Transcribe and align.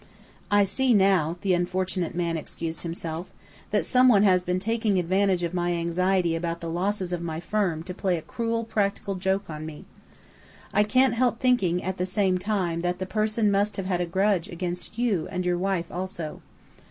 "I 0.49 0.63
see 0.63 0.95
now," 0.95 1.37
the 1.41 1.53
unfortunate 1.53 2.15
man 2.15 2.35
excused 2.35 2.81
himself, 2.81 3.29
"that 3.69 3.85
someone 3.85 4.23
has 4.23 4.43
been 4.43 4.57
taking 4.57 4.97
advantage 4.97 5.43
of 5.43 5.53
my 5.53 5.73
anxiety 5.73 6.35
about 6.35 6.59
the 6.59 6.71
losses 6.71 7.13
of 7.13 7.21
my 7.21 7.39
firm 7.39 7.83
to 7.83 7.93
play 7.93 8.17
a 8.17 8.23
cruel 8.23 8.63
practical 8.63 9.13
joke 9.13 9.47
on 9.47 9.63
me. 9.63 9.85
I 10.73 10.81
can't 10.81 11.13
help 11.13 11.39
thinking, 11.39 11.83
at 11.83 11.97
the 11.97 12.07
same 12.07 12.39
time, 12.39 12.81
that 12.81 12.97
the 12.97 13.05
person 13.05 13.51
must 13.51 13.77
have 13.77 13.85
had 13.85 14.01
a 14.01 14.07
grudge 14.07 14.49
against 14.49 14.97
you 14.97 15.27
and 15.29 15.45
your 15.45 15.59
wife 15.59 15.91
also." 15.91 16.41